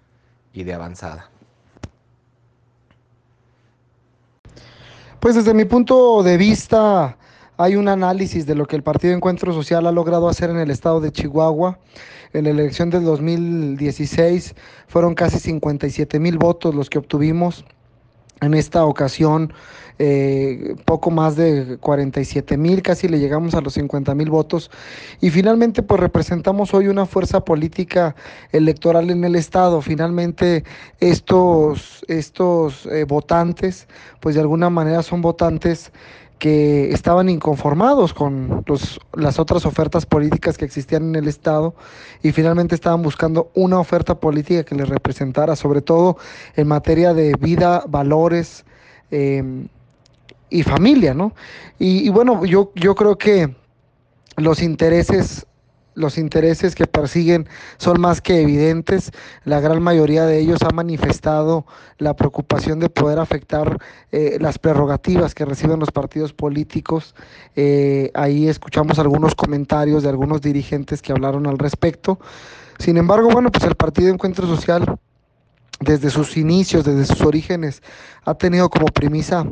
y 0.53 0.63
de 0.63 0.74
avanzada. 0.74 1.29
Pues 5.20 5.36
desde 5.36 5.53
mi 5.53 5.65
punto 5.65 6.24
de 6.24 6.38
vista 6.38 7.18
hay 7.58 7.75
un 7.75 7.89
análisis 7.89 8.46
de 8.46 8.56
lo 8.56 8.65
que 8.65 8.75
el 8.75 8.84
Partido 8.84 9.13
Encuentro 9.13 9.51
Social 9.51 9.86
ha 9.86 9.91
logrado 9.91 10.29
hacer 10.29 10.50
en 10.50 10.60
el 10.60 10.72
estado 10.72 11.01
de 11.01 11.12
Chihuahua. 11.12 11.79
En 12.32 12.46
la 12.46 12.51
elección 12.51 12.89
del 12.89 13.03
2016 13.03 14.56
fueron 14.88 15.15
casi 15.15 15.39
57 15.39 16.20
mil 16.20 16.38
votos 16.38 16.74
los 16.74 16.89
que 16.89 17.00
obtuvimos. 17.00 17.65
En 18.41 18.53
esta 18.53 18.86
ocasión, 18.86 19.53
eh, 20.01 20.75
poco 20.86 21.12
más 21.12 21.36
de 21.36 21.77
47 21.77 22.55
mil, 22.55 22.81
casi 22.81 23.10
le 23.10 23.19
llegamos 23.19 23.53
a 23.53 23.62
los 23.62 23.74
50 23.74 24.15
mil 24.15 24.29
votos. 24.29 24.72
Y 25.19 25.29
finalmente, 25.29 25.84
pues 25.84 26.00
representamos 26.00 26.74
hoy 26.74 26.88
una 26.88 27.05
fuerza 27.05 27.43
política 27.43 28.15
electoral 28.53 29.10
en 29.10 29.25
el 29.25 29.36
Estado. 29.36 29.81
Finalmente, 29.81 30.63
estos, 31.01 32.05
estos 32.08 32.86
eh, 32.86 33.03
votantes, 33.03 33.88
pues 34.22 34.36
de 34.36 34.41
alguna 34.41 34.69
manera 34.69 35.03
son 35.03 35.22
votantes 35.22 35.91
que 36.39 36.91
estaban 36.91 37.27
inconformados 37.27 38.13
con 38.13 38.63
los, 38.65 39.00
las 39.13 39.39
otras 39.39 39.65
ofertas 39.65 40.05
políticas 40.05 40.58
que 40.58 40.63
existían 40.63 41.10
en 41.10 41.15
el 41.17 41.27
Estado 41.27 41.75
y 42.24 42.31
finalmente 42.31 42.75
estaban 42.75 43.01
buscando 43.01 43.51
una 43.53 43.77
oferta 43.77 44.19
política 44.19 44.63
que 44.63 44.74
les 44.74 44.88
representara, 44.88 45.58
sobre 45.58 45.81
todo 45.81 46.17
en 46.55 46.67
materia 46.67 47.13
de 47.13 47.34
vida, 47.39 47.84
valores 47.88 48.65
em, 49.12 49.67
y 50.50 50.63
familia, 50.63 51.13
¿no? 51.13 51.34
Y, 51.77 52.08
y, 52.08 52.10
bueno, 52.10 52.46
yo, 52.46 52.72
yo 52.74 52.96
creo 52.96 53.17
que 53.17 53.53
los 54.38 54.62
intereses 54.62 55.46
los 56.00 56.18
intereses 56.18 56.75
que 56.75 56.88
persiguen 56.88 57.48
son 57.77 58.00
más 58.00 58.22
que 58.22 58.41
evidentes. 58.41 59.12
La 59.44 59.60
gran 59.60 59.84
mayoría 59.84 60.25
de 60.25 60.39
ellos 60.39 60.60
ha 60.63 60.74
manifestado 60.74 61.65
la 61.98 62.15
preocupación 62.15 62.79
de 62.79 62.89
poder 62.89 63.20
afectar 63.20 63.77
eh, 64.12 64.38
las 64.39 64.58
prerrogativas 64.58 65.36
que 65.36 65.46
reciben 65.46 65.79
los 65.79 65.91
partidos 65.91 66.34
políticos. 66.34 67.15
Eh, 67.56 68.12
ahí 68.13 68.48
escuchamos 68.48 68.98
algunos 68.98 69.36
comentarios 69.36 70.03
de 70.03 70.10
algunos 70.10 70.41
dirigentes 70.41 71.01
que 71.01 71.12
hablaron 71.12 71.46
al 71.48 71.58
respecto. 71.58 72.20
Sin 72.79 72.98
embargo, 72.98 73.29
bueno, 73.29 73.51
pues 73.51 73.65
el 73.65 73.75
Partido 73.75 74.10
Encuentro 74.10 74.48
Social 74.48 74.98
desde 75.82 76.10
sus 76.10 76.38
inicios, 76.38 76.86
desde 76.86 77.06
sus 77.06 77.22
orígenes, 77.22 77.82
ha 78.24 78.34
tenido 78.36 78.70
como 78.70 78.86
premisa 78.88 79.46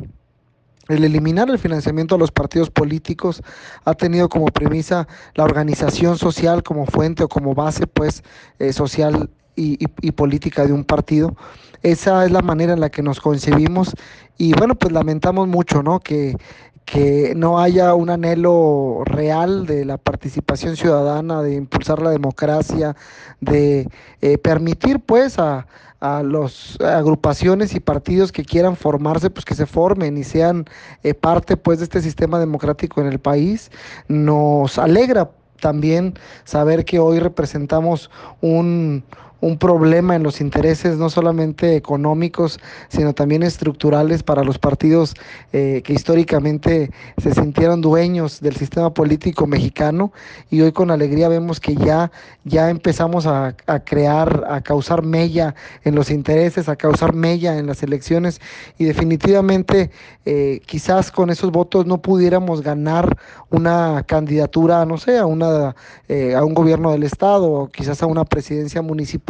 el 0.88 1.04
eliminar 1.04 1.50
el 1.50 1.58
financiamiento 1.58 2.14
a 2.14 2.18
los 2.18 2.32
partidos 2.32 2.70
políticos 2.70 3.42
ha 3.84 3.94
tenido 3.94 4.28
como 4.28 4.46
premisa 4.46 5.06
la 5.34 5.44
organización 5.44 6.18
social 6.18 6.62
como 6.62 6.86
fuente 6.86 7.22
o 7.24 7.28
como 7.28 7.54
base 7.54 7.86
pues 7.86 8.22
eh, 8.58 8.72
social 8.72 9.30
y, 9.60 9.86
política 10.12 10.66
de 10.66 10.72
un 10.72 10.84
partido. 10.84 11.34
Esa 11.82 12.24
es 12.24 12.30
la 12.30 12.42
manera 12.42 12.74
en 12.74 12.80
la 12.80 12.90
que 12.90 13.02
nos 13.02 13.20
concebimos 13.20 13.92
y 14.36 14.52
bueno 14.52 14.76
pues 14.76 14.92
lamentamos 14.92 15.48
mucho 15.48 15.82
¿no? 15.82 15.98
que, 15.98 16.36
que 16.84 17.34
no 17.36 17.58
haya 17.58 17.94
un 17.94 18.08
anhelo 18.08 19.02
real 19.04 19.66
de 19.66 19.84
la 19.84 19.98
participación 19.98 20.76
ciudadana, 20.76 21.42
de 21.42 21.54
impulsar 21.54 22.00
la 22.00 22.10
democracia, 22.10 22.96
de 23.40 23.88
eh, 24.20 24.38
permitir 24.38 25.00
pues 25.00 25.38
a, 25.38 25.66
a 26.00 26.22
las 26.22 26.80
agrupaciones 26.80 27.74
y 27.74 27.80
partidos 27.80 28.30
que 28.30 28.44
quieran 28.44 28.76
formarse, 28.76 29.30
pues 29.30 29.44
que 29.44 29.54
se 29.54 29.66
formen 29.66 30.16
y 30.16 30.24
sean 30.24 30.66
eh, 31.02 31.14
parte 31.14 31.56
pues 31.56 31.78
de 31.78 31.84
este 31.84 32.00
sistema 32.00 32.38
democrático 32.38 33.00
en 33.00 33.08
el 33.08 33.18
país. 33.18 33.70
Nos 34.06 34.78
alegra 34.78 35.30
también 35.60 36.14
saber 36.44 36.84
que 36.84 37.00
hoy 37.00 37.18
representamos 37.18 38.10
un, 38.40 39.04
un 39.40 39.56
problema 39.56 40.16
en 40.16 40.22
los 40.22 40.40
intereses 40.40 40.98
no 40.98 41.10
solamente 41.10 41.76
económicos, 41.76 42.58
sino 42.88 43.12
también 43.14 43.42
estructurales 43.42 44.22
para 44.22 44.42
los 44.42 44.58
partidos 44.58 45.14
eh, 45.52 45.82
que 45.84 45.92
históricamente 45.92 46.90
se 47.22 47.32
sintieron 47.34 47.80
dueños 47.80 48.40
del 48.40 48.56
sistema 48.56 48.92
político 48.92 49.46
mexicano. 49.46 50.12
Y 50.50 50.60
hoy 50.60 50.72
con 50.72 50.90
alegría 50.90 51.28
vemos 51.28 51.60
que 51.60 51.76
ya, 51.76 52.10
ya 52.44 52.68
empezamos 52.70 53.26
a, 53.26 53.54
a 53.66 53.80
crear, 53.80 54.44
a 54.48 54.60
causar 54.60 55.04
mella 55.04 55.54
en 55.84 55.94
los 55.94 56.10
intereses, 56.10 56.68
a 56.68 56.74
causar 56.74 57.14
mella 57.14 57.58
en 57.58 57.66
las 57.66 57.82
elecciones. 57.82 58.40
Y 58.76 58.86
definitivamente 58.86 59.90
eh, 60.24 60.60
quizás 60.66 61.12
con 61.12 61.30
esos 61.30 61.52
votos 61.52 61.86
no 61.86 62.02
pudiéramos 62.02 62.62
ganar 62.62 63.16
una 63.50 64.02
candidatura, 64.06 64.84
no 64.84 64.98
sé, 64.98 65.16
a, 65.16 65.26
una, 65.26 65.76
eh, 66.08 66.34
a 66.34 66.44
un 66.44 66.54
gobierno 66.54 66.90
del 66.90 67.04
Estado 67.04 67.50
o 67.50 67.68
quizás 67.68 68.02
a 68.02 68.06
una 68.06 68.24
presidencia 68.24 68.82
municipal 68.82 69.27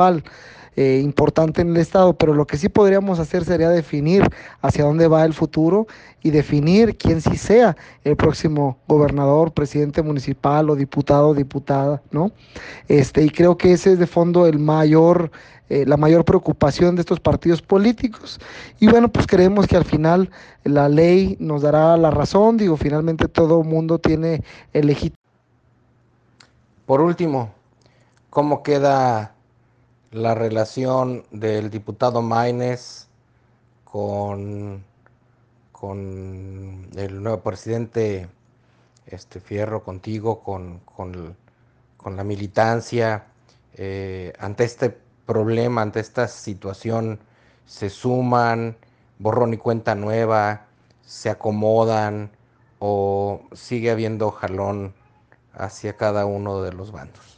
eh, 0.76 1.00
importante 1.02 1.60
en 1.60 1.70
el 1.70 1.76
Estado, 1.78 2.16
pero 2.16 2.34
lo 2.34 2.46
que 2.46 2.56
sí 2.56 2.68
podríamos 2.68 3.18
hacer 3.18 3.44
sería 3.44 3.68
definir 3.68 4.22
hacia 4.62 4.84
dónde 4.84 5.08
va 5.08 5.24
el 5.24 5.34
futuro 5.34 5.88
y 6.22 6.30
definir 6.30 6.96
quién 6.96 7.20
sí 7.20 7.36
sea 7.36 7.76
el 8.04 8.14
próximo 8.14 8.78
gobernador, 8.86 9.52
presidente 9.52 10.02
municipal 10.02 10.70
o 10.70 10.76
diputado 10.76 11.30
o 11.30 11.34
diputada, 11.34 12.00
¿no? 12.12 12.30
Este, 12.86 13.24
y 13.24 13.30
creo 13.30 13.56
que 13.56 13.72
ese 13.72 13.94
es 13.94 13.98
de 13.98 14.06
fondo 14.06 14.46
el 14.46 14.60
mayor 14.60 15.32
eh, 15.68 15.84
la 15.84 15.98
mayor 15.98 16.24
preocupación 16.24 16.94
de 16.94 17.00
estos 17.00 17.20
partidos 17.20 17.60
políticos. 17.60 18.38
Y 18.78 18.86
bueno, 18.86 19.08
pues 19.08 19.26
creemos 19.26 19.66
que 19.66 19.76
al 19.76 19.84
final 19.84 20.30
la 20.64 20.88
ley 20.88 21.36
nos 21.40 21.60
dará 21.60 21.96
la 21.96 22.10
razón, 22.10 22.56
digo, 22.56 22.76
finalmente 22.76 23.28
todo 23.28 23.64
mundo 23.64 23.98
tiene 23.98 24.44
el 24.72 24.86
legítimo. 24.86 25.18
Por 26.86 27.02
último, 27.02 27.52
¿cómo 28.30 28.62
queda 28.62 29.34
la 30.10 30.34
relación 30.34 31.24
del 31.30 31.70
diputado 31.70 32.22
Maines 32.22 33.08
con, 33.84 34.82
con 35.72 36.88
el 36.96 37.22
nuevo 37.22 37.40
presidente 37.42 38.28
este, 39.06 39.40
Fierro, 39.40 39.84
contigo, 39.84 40.42
con, 40.42 40.80
con, 40.80 41.36
con 41.96 42.16
la 42.16 42.24
militancia, 42.24 43.26
eh, 43.74 44.32
ante 44.38 44.64
este 44.64 44.96
problema, 45.26 45.82
ante 45.82 46.00
esta 46.00 46.26
situación, 46.28 47.20
se 47.66 47.90
suman, 47.90 48.76
borrón 49.18 49.52
y 49.54 49.58
cuenta 49.58 49.94
nueva, 49.94 50.66
se 51.02 51.28
acomodan 51.30 52.30
o 52.78 53.42
sigue 53.52 53.90
habiendo 53.90 54.30
jalón 54.30 54.94
hacia 55.52 55.96
cada 55.96 56.24
uno 56.24 56.62
de 56.62 56.72
los 56.72 56.92
bandos 56.92 57.37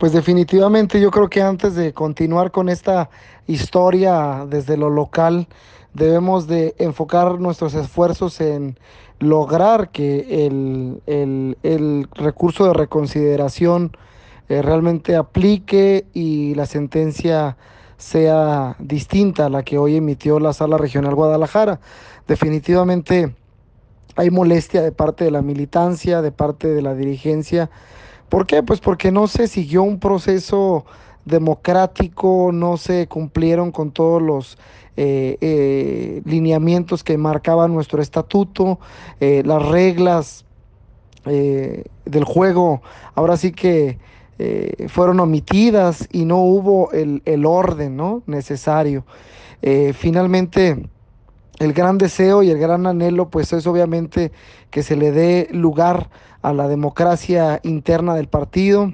pues 0.00 0.12
definitivamente 0.12 0.98
yo 1.00 1.10
creo 1.10 1.28
que 1.28 1.42
antes 1.42 1.74
de 1.74 1.92
continuar 1.92 2.50
con 2.50 2.70
esta 2.70 3.10
historia 3.46 4.46
desde 4.48 4.78
lo 4.78 4.88
local, 4.88 5.46
debemos 5.92 6.46
de 6.46 6.74
enfocar 6.78 7.38
nuestros 7.38 7.74
esfuerzos 7.74 8.40
en 8.40 8.78
lograr 9.18 9.90
que 9.90 10.46
el, 10.46 12.08
recurso 12.14 12.66
de 12.66 12.72
reconsideración 12.72 13.92
eh, 14.48 14.62
realmente 14.62 15.16
aplique 15.16 16.06
y 16.14 16.54
la 16.54 16.64
sentencia 16.64 17.58
sea 17.98 18.76
distinta 18.78 19.46
a 19.46 19.50
la 19.50 19.62
que 19.62 19.76
hoy 19.76 19.96
emitió 19.96 20.40
la 20.40 20.54
Sala 20.54 20.78
Regional 20.78 21.14
Guadalajara. 21.14 21.80
Definitivamente 22.26 23.34
hay 24.16 24.30
molestia 24.30 24.80
de 24.80 24.92
parte 24.92 25.24
de 25.24 25.30
la 25.30 25.42
militancia, 25.42 26.22
de 26.22 26.32
parte 26.32 26.68
de 26.68 26.80
la 26.80 26.94
dirigencia. 26.94 27.70
¿Por 28.30 28.46
qué? 28.46 28.62
Pues 28.62 28.78
porque 28.78 29.10
no 29.10 29.26
se 29.26 29.48
siguió 29.48 29.82
un 29.82 29.98
proceso 29.98 30.86
democrático, 31.24 32.50
no 32.52 32.76
se 32.76 33.08
cumplieron 33.08 33.72
con 33.72 33.90
todos 33.90 34.22
los 34.22 34.56
eh, 34.96 35.36
eh, 35.40 36.22
lineamientos 36.24 37.02
que 37.02 37.18
marcaba 37.18 37.66
nuestro 37.66 38.00
estatuto, 38.00 38.78
eh, 39.18 39.42
las 39.44 39.66
reglas 39.68 40.44
del 41.24 42.24
juego, 42.24 42.80
ahora 43.14 43.36
sí 43.36 43.52
que 43.52 43.98
fueron 44.88 45.20
omitidas 45.20 46.08
y 46.10 46.24
no 46.24 46.38
hubo 46.38 46.92
el, 46.92 47.20
el 47.26 47.44
orden 47.44 47.94
¿no? 47.94 48.22
necesario. 48.26 49.04
finalmente, 49.92 50.88
el 51.60 51.74
gran 51.74 51.98
deseo 51.98 52.42
y 52.42 52.50
el 52.50 52.58
gran 52.58 52.86
anhelo, 52.86 53.28
pues 53.28 53.52
es 53.52 53.66
obviamente 53.66 54.32
que 54.70 54.82
se 54.82 54.96
le 54.96 55.12
dé 55.12 55.46
lugar 55.52 56.08
a 56.40 56.54
la 56.54 56.66
democracia 56.68 57.60
interna 57.62 58.14
del 58.14 58.28
partido. 58.28 58.90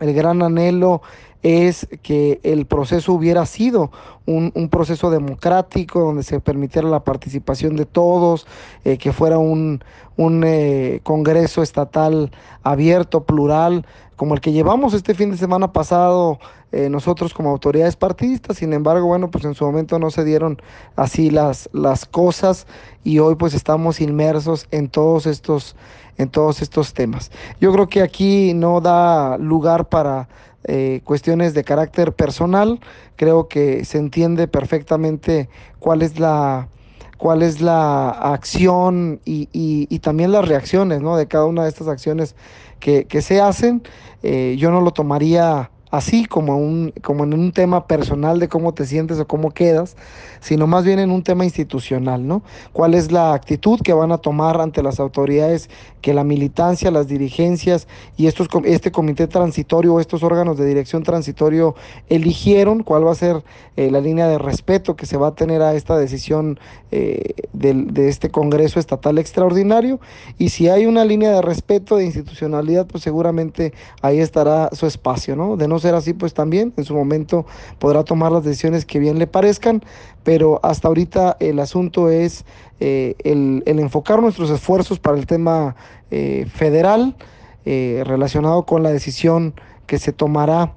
El 0.00 0.14
gran 0.14 0.42
anhelo 0.42 1.02
es 1.42 1.86
que 2.02 2.40
el 2.42 2.64
proceso 2.64 3.12
hubiera 3.12 3.44
sido 3.44 3.92
un, 4.24 4.50
proceso 4.70 5.10
democrático 5.10 6.00
donde 6.00 6.22
se 6.22 6.40
permitiera 6.40 6.88
la 6.88 7.04
participación 7.04 7.76
de 7.76 7.84
todos, 7.84 8.46
eh, 8.84 8.96
que 8.96 9.12
fuera 9.12 9.38
un, 9.38 9.80
eh, 10.18 11.00
Congreso 11.02 11.62
estatal 11.62 12.32
abierto, 12.62 13.24
plural, 13.24 13.84
como 14.16 14.34
el 14.34 14.40
que 14.40 14.52
llevamos 14.52 14.94
este 14.94 15.14
fin 15.14 15.30
de 15.30 15.36
semana 15.36 15.72
pasado 15.72 16.38
eh, 16.72 16.88
nosotros 16.88 17.32
como 17.32 17.50
autoridades 17.50 17.96
partidistas. 17.96 18.56
Sin 18.56 18.72
embargo, 18.72 19.06
bueno, 19.06 19.30
pues 19.30 19.44
en 19.44 19.54
su 19.54 19.64
momento 19.64 19.98
no 19.98 20.10
se 20.10 20.24
dieron 20.24 20.60
así 20.96 21.30
las, 21.30 21.68
las 21.72 22.06
cosas 22.06 22.66
y 23.04 23.18
hoy 23.18 23.36
pues 23.36 23.54
estamos 23.54 24.00
inmersos 24.00 24.66
en 24.70 24.88
todos 24.88 25.26
estos 25.26 25.76
en 26.18 26.30
todos 26.30 26.62
estos 26.62 26.94
temas. 26.94 27.30
Yo 27.60 27.72
creo 27.72 27.88
que 27.88 28.00
aquí 28.00 28.54
no 28.54 28.80
da 28.80 29.36
lugar 29.36 29.90
para 29.90 30.28
eh, 30.64 31.00
cuestiones 31.04 31.54
de 31.54 31.62
carácter 31.62 32.14
personal. 32.14 32.80
Creo 33.16 33.48
que 33.48 33.84
se 33.84 33.98
entiende 33.98 34.48
perfectamente 34.48 35.48
cuál 35.78 36.00
es 36.02 36.18
la 36.18 36.68
cuál 37.16 37.42
es 37.42 37.60
la 37.60 38.10
acción 38.10 39.20
y, 39.24 39.98
también 40.00 40.32
las 40.32 40.46
reacciones 40.46 41.00
¿no? 41.00 41.16
de 41.16 41.26
cada 41.26 41.46
una 41.46 41.64
de 41.64 41.70
estas 41.70 41.88
acciones 41.88 42.36
que, 42.78 43.22
se 43.22 43.40
hacen. 43.40 43.82
Eh, 44.22 44.56
yo 44.58 44.70
no 44.70 44.80
lo 44.80 44.90
tomaría 44.90 45.70
así 45.90 46.26
como, 46.26 46.56
un, 46.56 46.92
como 47.02 47.24
en 47.24 47.34
un 47.34 47.52
tema 47.52 47.86
personal 47.86 48.38
de 48.40 48.48
cómo 48.48 48.74
te 48.74 48.86
sientes 48.86 49.18
o 49.18 49.26
cómo 49.26 49.52
quedas, 49.52 49.96
sino 50.40 50.66
más 50.66 50.84
bien 50.84 50.98
en 50.98 51.10
un 51.10 51.22
tema 51.22 51.44
institucional, 51.44 52.26
¿no? 52.26 52.42
¿Cuál 52.72 52.94
es 52.94 53.12
la 53.12 53.34
actitud 53.34 53.80
que 53.80 53.92
van 53.92 54.12
a 54.12 54.18
tomar 54.18 54.60
ante 54.60 54.82
las 54.82 55.00
autoridades 55.00 55.70
que 56.00 56.14
la 56.14 56.24
militancia, 56.24 56.90
las 56.90 57.08
dirigencias 57.08 57.88
y 58.16 58.26
estos, 58.26 58.48
este 58.64 58.92
comité 58.92 59.26
transitorio 59.26 59.94
o 59.94 60.00
estos 60.00 60.22
órganos 60.22 60.56
de 60.58 60.66
dirección 60.66 61.02
transitorio 61.02 61.74
eligieron? 62.08 62.82
¿Cuál 62.82 63.06
va 63.06 63.12
a 63.12 63.16
ser 63.16 63.42
eh, 63.76 63.90
la 63.90 64.00
línea 64.00 64.28
de 64.28 64.38
respeto 64.38 64.96
que 64.96 65.06
se 65.06 65.16
va 65.16 65.28
a 65.28 65.34
tener 65.34 65.62
a 65.62 65.74
esta 65.74 65.96
decisión 65.98 66.58
eh, 66.90 67.34
de 67.52 68.08
este 68.08 68.30
Congreso 68.30 68.78
Estatal 68.78 69.18
Extraordinario? 69.18 70.00
Y 70.38 70.50
si 70.50 70.68
hay 70.68 70.86
una 70.86 71.04
línea 71.04 71.30
de 71.30 71.42
respeto, 71.42 71.96
de 71.96 72.04
institucionalidad, 72.04 72.86
pues 72.86 73.02
seguramente 73.02 73.72
ahí 74.02 74.20
estará 74.20 74.70
su 74.72 74.86
espacio, 74.86 75.36
¿no? 75.36 75.56
Ser 75.78 75.94
así, 75.94 76.12
pues 76.12 76.34
también. 76.34 76.72
En 76.76 76.84
su 76.84 76.94
momento 76.94 77.46
podrá 77.78 78.04
tomar 78.04 78.32
las 78.32 78.44
decisiones 78.44 78.84
que 78.84 78.98
bien 78.98 79.18
le 79.18 79.26
parezcan, 79.26 79.82
pero 80.22 80.60
hasta 80.62 80.88
ahorita 80.88 81.36
el 81.40 81.58
asunto 81.58 82.10
es 82.10 82.44
eh, 82.80 83.14
el, 83.24 83.62
enfocar 83.66 84.20
nuestros 84.20 84.50
esfuerzos 84.50 84.98
para 84.98 85.16
el 85.16 85.26
tema 85.26 85.76
eh, 86.10 86.46
federal 86.52 87.16
eh, 87.64 88.02
relacionado 88.04 88.66
con 88.66 88.82
la 88.82 88.90
decisión 88.90 89.54
que 89.86 89.98
se 89.98 90.12
tomará 90.12 90.74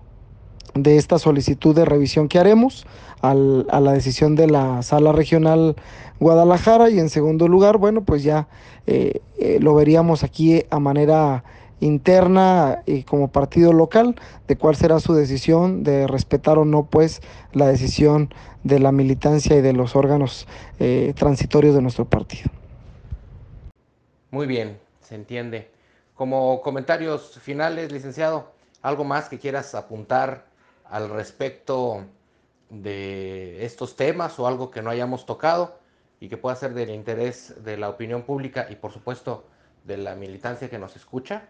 de 0.76 0.98
esta 0.98 1.18
solicitud 1.18 1.76
de 1.76 1.86
revisión 1.86 2.28
que 2.28 2.40
haremos 2.40 2.86
a 3.22 3.34
la 3.34 3.92
decisión 3.92 4.36
de 4.36 4.48
la 4.48 4.82
sala 4.82 5.12
regional 5.12 5.76
Guadalajara. 6.20 6.90
Y 6.90 7.00
en 7.00 7.10
segundo 7.10 7.50
lugar, 7.50 7.78
bueno, 7.78 8.06
pues 8.06 8.24
ya 8.24 8.48
lo 9.60 9.76
veríamos 9.76 10.24
aquí 10.24 10.64
a 10.70 10.80
manera 10.80 11.44
interna 11.80 12.84
y 12.86 13.04
como 13.04 13.30
partido 13.30 13.74
local 13.74 14.16
de 14.48 14.58
cuál 14.58 14.76
será 14.76 15.00
su 15.00 15.14
decisión 15.14 15.84
de 15.84 16.08
respetar 16.08 16.58
o 16.58 16.66
no 16.66 16.86
pues 16.86 17.22
la 17.54 17.68
decisión 17.68 18.34
de 18.64 18.80
la 18.80 18.92
militancia 18.92 19.56
y 19.56 19.62
de 19.62 19.74
los 19.74 19.96
órganos 19.96 20.48
eh, 20.80 21.14
transitorios 21.18 21.76
de 21.76 21.82
nuestro 21.82 22.06
partido. 22.06 22.52
Muy 24.32 24.48
bien, 24.48 24.80
se 25.02 25.16
entiende. 25.16 25.72
Como 26.14 26.62
comentarios 26.62 27.40
finales, 27.42 27.92
licenciado, 27.92 28.52
¿algo 28.82 29.04
más 29.04 29.30
que 29.30 29.40
quieras 29.40 29.74
apuntar 29.74 30.46
al 30.86 31.10
respecto 31.10 32.04
de 32.70 33.66
estos 33.66 33.96
temas 33.96 34.38
o 34.38 34.48
algo 34.48 34.70
que 34.70 34.82
no 34.82 34.90
hayamos 34.90 35.26
tocado 35.26 35.80
y 36.20 36.30
que 36.30 36.38
pueda 36.38 36.56
ser 36.56 36.74
del 36.74 36.90
interés 36.90 37.64
de 37.64 37.78
la 37.78 37.90
opinión 37.90 38.24
pública 38.24 38.68
y 38.70 38.76
por 38.76 38.92
supuesto 38.92 39.46
de 39.86 39.98
la 39.98 40.16
militancia 40.16 40.70
que 40.70 40.78
nos 40.78 40.96
escucha? 40.96 41.50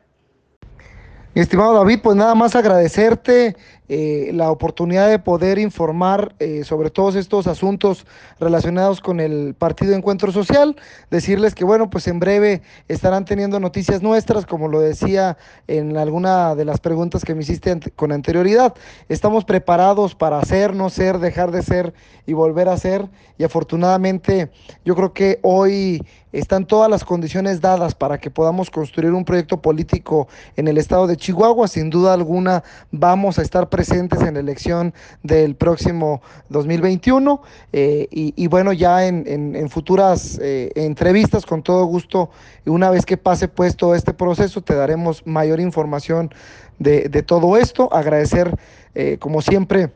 Estimado 1.35 1.73
David, 1.73 1.99
pues 2.01 2.15
nada 2.15 2.35
más 2.35 2.55
agradecerte 2.55 3.55
eh, 3.91 4.29
la 4.33 4.51
oportunidad 4.51 5.09
de 5.09 5.17
poder 5.17 5.57
informar 5.57 6.35
eh, 6.37 6.63
sobre 6.63 6.91
todos 6.91 7.15
estos 7.15 7.47
asuntos 7.47 8.05
relacionados 8.39 9.01
con 9.01 9.19
el 9.19 9.55
Partido 9.57 9.95
Encuentro 9.95 10.31
Social. 10.31 10.75
Decirles 11.09 11.55
que, 11.55 11.65
bueno, 11.65 11.89
pues 11.89 12.07
en 12.07 12.19
breve 12.19 12.61
estarán 12.87 13.25
teniendo 13.25 13.59
noticias 13.59 14.03
nuestras, 14.03 14.45
como 14.45 14.67
lo 14.67 14.79
decía 14.79 15.37
en 15.67 15.97
alguna 15.97 16.53
de 16.53 16.65
las 16.65 16.79
preguntas 16.79 17.25
que 17.25 17.33
me 17.33 17.41
hiciste 17.41 17.79
con 17.95 18.11
anterioridad. 18.11 18.75
Estamos 19.07 19.43
preparados 19.43 20.13
para 20.13 20.37
hacer, 20.37 20.75
no 20.75 20.91
ser, 20.91 21.17
dejar 21.17 21.49
de 21.51 21.63
ser 21.63 21.93
y 22.27 22.33
volver 22.33 22.69
a 22.69 22.77
ser. 22.77 23.07
Y 23.39 23.43
afortunadamente, 23.43 24.51
yo 24.85 24.95
creo 24.95 25.13
que 25.13 25.39
hoy 25.41 26.05
están 26.31 26.65
todas 26.65 26.89
las 26.89 27.03
condiciones 27.03 27.61
dadas 27.61 27.95
para 27.95 28.17
que 28.19 28.29
podamos 28.29 28.69
construir 28.69 29.11
un 29.13 29.25
proyecto 29.25 29.61
político 29.61 30.27
en 30.55 30.67
el 30.67 30.77
estado 30.77 31.07
de 31.07 31.17
Chihuahua. 31.17 31.67
Sin 31.67 31.89
duda 31.89 32.13
alguna, 32.13 32.63
vamos 32.91 33.39
a 33.39 33.41
estar 33.41 33.69
presentes 33.69 34.21
en 34.21 34.35
la 34.35 34.39
elección 34.39 34.93
del 35.23 35.55
próximo 35.55 36.21
2021 36.49 37.41
eh, 37.73 38.07
y, 38.11 38.47
bueno, 38.47 38.73
ya 38.73 39.05
en, 39.05 39.69
futuras 39.69 40.39
eh, 40.41 40.71
entrevistas 40.75 41.45
con 41.45 41.63
todo 41.63 41.85
gusto, 41.85 42.29
una 42.65 42.89
vez 42.89 43.05
que 43.05 43.17
pase 43.17 43.47
pues 43.47 43.75
todo 43.75 43.95
este 43.95 44.13
proceso, 44.13 44.61
te 44.61 44.75
daremos 44.75 45.25
mayor 45.25 45.59
información 45.59 46.31
de, 46.79 47.23
todo 47.23 47.57
esto. 47.57 47.89
Agradecer, 47.93 48.55
eh, 48.95 49.17
como 49.19 49.41
siempre, 49.41 49.91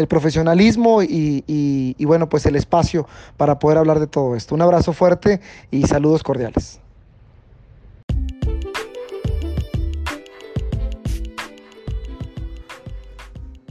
el 0.00 0.08
profesionalismo 0.08 1.02
y, 1.02 1.44
y, 1.46 2.04
bueno, 2.06 2.28
pues 2.28 2.46
el 2.46 2.56
espacio 2.56 3.06
para 3.36 3.58
poder 3.58 3.78
hablar 3.78 4.00
de 4.00 4.06
todo 4.06 4.34
esto. 4.34 4.54
Un 4.54 4.62
abrazo 4.62 4.92
fuerte 4.94 5.40
y 5.70 5.86
saludos 5.86 6.22
cordiales. 6.22 6.80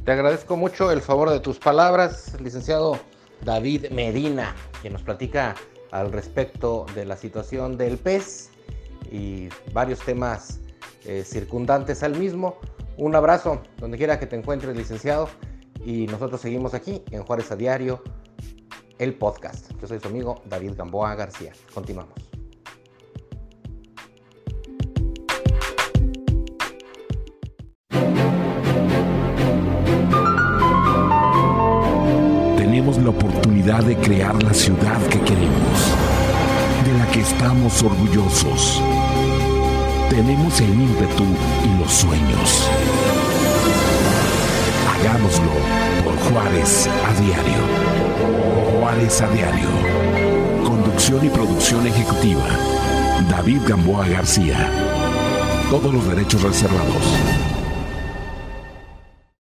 Te 0.05 0.11
agradezco 0.11 0.55
mucho 0.55 0.91
el 0.91 1.01
favor 1.01 1.29
de 1.29 1.39
tus 1.39 1.57
palabras, 1.57 2.35
licenciado 2.41 2.99
David 3.43 3.89
Medina, 3.91 4.55
quien 4.81 4.93
nos 4.93 5.01
platica 5.01 5.55
al 5.91 6.11
respecto 6.11 6.85
de 6.93 7.05
la 7.05 7.17
situación 7.17 7.77
del 7.77 7.97
pez 7.97 8.51
y 9.11 9.49
varios 9.73 9.99
temas 9.99 10.59
eh, 11.05 11.23
circundantes 11.25 12.03
al 12.03 12.17
mismo. 12.17 12.57
Un 12.97 13.15
abrazo 13.15 13.61
donde 13.77 13.97
quiera 13.97 14.19
que 14.19 14.27
te 14.27 14.35
encuentres, 14.35 14.75
licenciado, 14.75 15.29
y 15.85 16.07
nosotros 16.07 16.41
seguimos 16.41 16.73
aquí 16.73 17.01
en 17.11 17.23
Juárez 17.23 17.51
a 17.51 17.55
Diario, 17.55 18.01
el 18.97 19.13
podcast. 19.15 19.71
Yo 19.79 19.87
soy 19.87 19.99
su 19.99 20.07
amigo 20.07 20.41
David 20.45 20.73
Gamboa 20.75 21.15
García. 21.15 21.53
Continuamos. 21.73 22.29
la 32.97 33.09
oportunidad 33.11 33.83
de 33.83 33.95
crear 33.97 34.41
la 34.41 34.53
ciudad 34.53 34.99
que 35.07 35.19
queremos, 35.21 35.95
de 36.85 36.97
la 36.97 37.11
que 37.11 37.21
estamos 37.21 37.83
orgullosos. 37.83 38.81
Tenemos 40.09 40.59
el 40.59 40.69
ímpetu 40.69 41.23
y 41.65 41.79
los 41.79 41.91
sueños. 41.91 42.69
Hagámoslo 44.99 45.51
por 46.03 46.17
Juárez 46.17 46.87
a 46.87 47.21
diario. 47.21 48.79
Juárez 48.79 49.21
a 49.21 49.29
diario. 49.29 49.69
Conducción 50.65 51.25
y 51.25 51.29
producción 51.29 51.87
ejecutiva. 51.87 52.45
David 53.29 53.61
Gamboa 53.65 54.05
García. 54.07 54.69
Todos 55.69 55.93
los 55.93 56.05
derechos 56.05 56.43
reservados. 56.43 57.15